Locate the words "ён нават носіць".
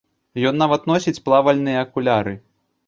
0.51-1.23